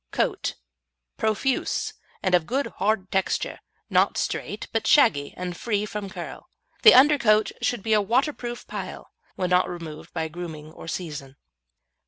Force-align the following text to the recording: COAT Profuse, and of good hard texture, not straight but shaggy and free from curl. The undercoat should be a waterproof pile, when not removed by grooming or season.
COAT 0.09 0.55
Profuse, 1.17 1.93
and 2.23 2.33
of 2.33 2.47
good 2.47 2.65
hard 2.79 3.11
texture, 3.11 3.59
not 3.87 4.17
straight 4.17 4.65
but 4.71 4.87
shaggy 4.87 5.31
and 5.37 5.55
free 5.55 5.85
from 5.85 6.09
curl. 6.09 6.49
The 6.81 6.95
undercoat 6.95 7.51
should 7.61 7.83
be 7.83 7.93
a 7.93 8.01
waterproof 8.01 8.65
pile, 8.65 9.11
when 9.35 9.51
not 9.51 9.69
removed 9.69 10.11
by 10.11 10.27
grooming 10.27 10.71
or 10.71 10.87
season. 10.87 11.35